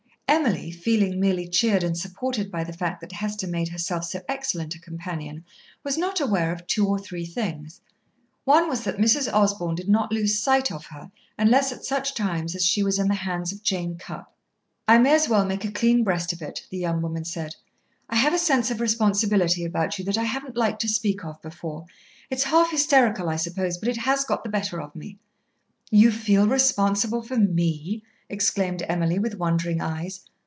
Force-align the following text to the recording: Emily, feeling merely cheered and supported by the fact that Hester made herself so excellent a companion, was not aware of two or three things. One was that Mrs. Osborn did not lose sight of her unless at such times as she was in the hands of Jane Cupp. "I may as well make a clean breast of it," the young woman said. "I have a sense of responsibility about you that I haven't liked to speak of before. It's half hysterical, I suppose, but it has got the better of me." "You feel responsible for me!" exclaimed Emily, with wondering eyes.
Emily, 0.33 0.71
feeling 0.71 1.19
merely 1.19 1.45
cheered 1.45 1.83
and 1.83 1.95
supported 1.97 2.49
by 2.49 2.63
the 2.63 2.71
fact 2.71 3.01
that 3.01 3.11
Hester 3.11 3.47
made 3.47 3.67
herself 3.67 4.05
so 4.05 4.21
excellent 4.29 4.73
a 4.73 4.79
companion, 4.79 5.43
was 5.83 5.97
not 5.97 6.21
aware 6.21 6.53
of 6.53 6.65
two 6.67 6.87
or 6.87 6.97
three 6.97 7.25
things. 7.25 7.81
One 8.45 8.69
was 8.69 8.85
that 8.85 8.95
Mrs. 8.95 9.29
Osborn 9.33 9.75
did 9.75 9.89
not 9.89 10.09
lose 10.13 10.39
sight 10.39 10.71
of 10.71 10.85
her 10.85 11.11
unless 11.37 11.73
at 11.73 11.83
such 11.83 12.13
times 12.15 12.55
as 12.55 12.65
she 12.65 12.81
was 12.81 12.97
in 12.97 13.09
the 13.09 13.13
hands 13.13 13.51
of 13.51 13.61
Jane 13.61 13.97
Cupp. 13.97 14.33
"I 14.87 14.99
may 14.99 15.13
as 15.15 15.27
well 15.27 15.43
make 15.45 15.65
a 15.65 15.71
clean 15.71 16.01
breast 16.01 16.31
of 16.31 16.41
it," 16.41 16.65
the 16.69 16.77
young 16.77 17.01
woman 17.01 17.25
said. 17.25 17.57
"I 18.09 18.15
have 18.15 18.33
a 18.33 18.37
sense 18.39 18.71
of 18.71 18.79
responsibility 18.79 19.65
about 19.65 19.99
you 19.99 20.05
that 20.05 20.17
I 20.17 20.23
haven't 20.23 20.55
liked 20.55 20.79
to 20.83 20.87
speak 20.87 21.25
of 21.25 21.41
before. 21.41 21.87
It's 22.29 22.45
half 22.45 22.71
hysterical, 22.71 23.27
I 23.27 23.35
suppose, 23.35 23.77
but 23.77 23.89
it 23.89 23.97
has 23.97 24.23
got 24.23 24.45
the 24.45 24.49
better 24.49 24.81
of 24.81 24.95
me." 24.95 25.19
"You 25.91 26.09
feel 26.09 26.47
responsible 26.47 27.21
for 27.21 27.35
me!" 27.37 28.01
exclaimed 28.29 28.81
Emily, 28.87 29.19
with 29.19 29.35
wondering 29.35 29.81
eyes. 29.81 30.21